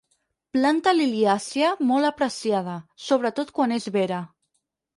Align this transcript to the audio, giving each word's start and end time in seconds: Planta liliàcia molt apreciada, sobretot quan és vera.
Planta 0.55 0.93
liliàcia 0.99 1.75
molt 1.91 2.11
apreciada, 2.11 2.73
sobretot 3.11 3.55
quan 3.61 3.79
és 3.79 3.89
vera. 4.01 4.27